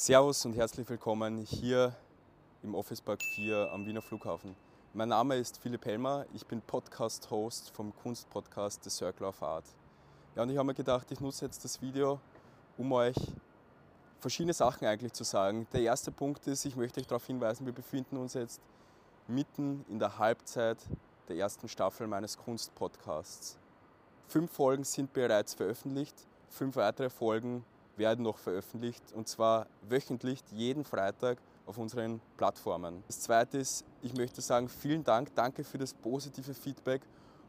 Servus 0.00 0.44
und 0.44 0.52
herzlich 0.52 0.88
willkommen 0.88 1.38
hier 1.38 1.92
im 2.62 2.76
Office 2.76 3.00
Park 3.00 3.20
4 3.34 3.72
am 3.72 3.84
Wiener 3.84 4.00
Flughafen. 4.00 4.54
Mein 4.94 5.08
Name 5.08 5.34
ist 5.34 5.58
Philipp 5.58 5.84
Helmer, 5.86 6.24
ich 6.32 6.46
bin 6.46 6.62
Podcast-Host 6.62 7.72
vom 7.74 7.92
Kunstpodcast 7.96 8.84
The 8.84 8.90
Circle 8.90 9.26
of 9.26 9.42
Art. 9.42 9.64
Ja, 10.36 10.44
und 10.44 10.50
ich 10.50 10.56
habe 10.56 10.68
mir 10.68 10.74
gedacht, 10.74 11.10
ich 11.10 11.18
nutze 11.18 11.46
jetzt 11.46 11.64
das 11.64 11.82
Video, 11.82 12.20
um 12.76 12.92
euch 12.92 13.16
verschiedene 14.20 14.52
Sachen 14.52 14.86
eigentlich 14.86 15.14
zu 15.14 15.24
sagen. 15.24 15.66
Der 15.72 15.80
erste 15.80 16.12
Punkt 16.12 16.46
ist, 16.46 16.64
ich 16.64 16.76
möchte 16.76 17.00
euch 17.00 17.08
darauf 17.08 17.26
hinweisen, 17.26 17.66
wir 17.66 17.72
befinden 17.72 18.18
uns 18.18 18.34
jetzt 18.34 18.60
mitten 19.26 19.84
in 19.88 19.98
der 19.98 20.16
Halbzeit 20.16 20.78
der 21.28 21.38
ersten 21.38 21.66
Staffel 21.66 22.06
meines 22.06 22.38
Kunstpodcasts. 22.38 23.58
Fünf 24.28 24.52
Folgen 24.52 24.84
sind 24.84 25.12
bereits 25.12 25.54
veröffentlicht, 25.54 26.14
fünf 26.50 26.76
weitere 26.76 27.10
Folgen 27.10 27.64
werden 27.98 28.24
noch 28.24 28.38
veröffentlicht 28.38 29.02
und 29.14 29.28
zwar 29.28 29.66
wöchentlich 29.82 30.42
jeden 30.52 30.84
Freitag 30.84 31.38
auf 31.66 31.76
unseren 31.78 32.20
Plattformen. 32.36 33.02
Das 33.06 33.20
zweite 33.20 33.58
ist, 33.58 33.84
ich 34.02 34.14
möchte 34.14 34.40
sagen, 34.40 34.68
vielen 34.68 35.04
Dank, 35.04 35.34
danke 35.34 35.64
für 35.64 35.78
das 35.78 35.92
positive 35.92 36.54
Feedback 36.54 37.02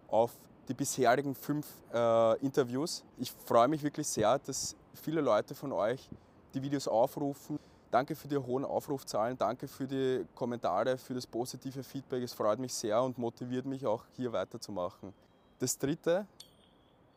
auf 0.09 0.31
die 0.67 0.73
bisherigen 0.73 1.33
fünf 1.33 1.67
äh, 1.93 2.37
Interviews. 2.39 3.03
Ich 3.17 3.31
freue 3.31 3.67
mich 3.67 3.81
wirklich 3.81 4.07
sehr, 4.07 4.37
dass 4.39 4.75
viele 4.93 5.21
Leute 5.21 5.55
von 5.55 5.71
euch 5.71 6.09
die 6.53 6.61
Videos 6.61 6.87
aufrufen. 6.87 7.59
Danke 7.91 8.15
für 8.15 8.27
die 8.27 8.37
hohen 8.37 8.65
Aufrufzahlen, 8.65 9.35
danke 9.35 9.67
für 9.67 9.87
die 9.87 10.23
Kommentare, 10.35 10.97
für 10.97 11.15
das 11.15 11.25
positive 11.25 11.83
Feedback. 11.83 12.21
Es 12.21 12.33
freut 12.33 12.59
mich 12.59 12.73
sehr 12.73 13.01
und 13.01 13.17
motiviert 13.17 13.65
mich 13.65 13.85
auch 13.85 14.03
hier 14.15 14.31
weiterzumachen. 14.31 15.11
Das 15.57 15.77
dritte, 15.77 16.27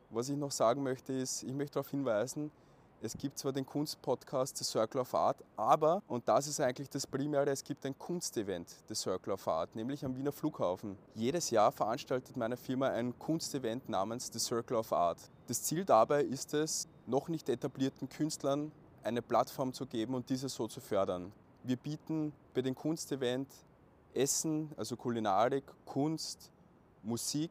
was 0.09 0.31
ich 0.31 0.37
noch 0.37 0.51
sagen 0.51 0.83
möchte, 0.83 1.13
ist, 1.13 1.43
ich 1.43 1.53
möchte 1.53 1.75
darauf 1.75 1.91
hinweisen, 1.91 2.51
es 3.05 3.19
gibt 3.19 3.37
zwar 3.37 3.53
den 3.53 3.67
Kunstpodcast 3.67 4.57
The 4.57 4.65
Circle 4.65 5.01
of 5.01 5.13
Art, 5.13 5.43
aber, 5.57 6.03
und 6.07 6.29
das 6.29 6.47
ist 6.47 6.61
eigentlich 6.61 6.89
das 6.89 7.05
Primäre, 7.05 7.51
es 7.51 7.65
gibt 7.65 7.85
ein 7.85 7.99
Kunstevent 7.99 8.69
The 8.87 8.95
Circle 8.95 9.33
of 9.33 9.49
Art, 9.49 9.75
nämlich 9.75 10.05
am 10.05 10.17
Wiener 10.17 10.31
Flughafen. 10.31 10.97
Jedes 11.15 11.51
Jahr 11.51 11.73
veranstaltet 11.73 12.37
meine 12.37 12.57
Firma 12.57 12.91
ein 12.91 13.19
Kunstevent 13.19 13.89
namens 13.89 14.31
The 14.33 14.39
Circle 14.39 14.77
of 14.77 14.93
Art. 14.93 15.19
Das 15.49 15.65
Ziel 15.65 15.85
dabei 15.85 16.23
ist 16.23 16.55
es, 16.55 16.87
noch 17.07 17.29
nicht 17.29 17.49
etablierten 17.49 18.09
Künstlern 18.09 18.71
eine 19.03 19.21
Plattform 19.21 19.73
zu 19.73 19.85
geben 19.85 20.15
und 20.15 20.31
diese 20.31 20.49
so 20.49 20.69
zu 20.69 20.81
fördern. 20.81 21.33
Wir 21.65 21.77
bieten 21.77 22.33
bei 22.55 22.63
dem 22.63 22.77
Kunstevent 22.77 23.49
Essen, 24.15 24.71
also 24.77 24.97
Kulinarik, 24.97 25.65
Kunst, 25.87 26.53
Musik, 27.03 27.51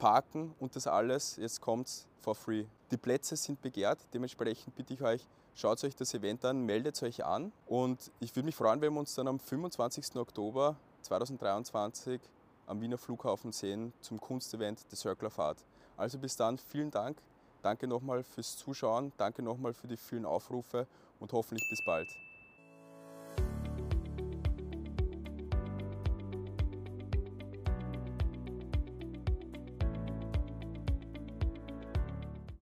Parken 0.00 0.54
und 0.58 0.74
das 0.74 0.88
alles, 0.88 1.36
jetzt 1.36 1.60
kommt's, 1.60 2.06
for 2.20 2.34
free. 2.34 2.64
Die 2.92 2.96
Plätze 2.96 3.34
sind 3.34 3.60
begehrt, 3.60 3.98
dementsprechend 4.14 4.76
bitte 4.76 4.94
ich 4.94 5.02
euch, 5.02 5.26
schaut 5.56 5.82
euch 5.82 5.96
das 5.96 6.14
Event 6.14 6.44
an, 6.44 6.64
meldet 6.64 7.02
euch 7.02 7.24
an 7.24 7.50
und 7.66 8.12
ich 8.20 8.34
würde 8.36 8.46
mich 8.46 8.54
freuen, 8.54 8.80
wenn 8.80 8.92
wir 8.92 9.00
uns 9.00 9.14
dann 9.16 9.26
am 9.26 9.40
25. 9.40 10.14
Oktober 10.14 10.76
2023 11.02 12.20
am 12.66 12.80
Wiener 12.80 12.96
Flughafen 12.96 13.50
sehen 13.50 13.92
zum 14.00 14.20
Kunstevent 14.20 14.84
The 14.88 14.94
Circle 14.94 15.26
of 15.26 15.38
Art. 15.40 15.64
Also 15.96 16.18
bis 16.18 16.36
dann, 16.36 16.58
vielen 16.58 16.92
Dank, 16.92 17.18
danke 17.62 17.88
nochmal 17.88 18.22
fürs 18.22 18.56
Zuschauen, 18.56 19.12
danke 19.16 19.42
nochmal 19.42 19.74
für 19.74 19.88
die 19.88 19.96
vielen 19.96 20.24
Aufrufe 20.24 20.86
und 21.18 21.32
hoffentlich 21.32 21.68
bis 21.68 21.84
bald. 21.84 22.08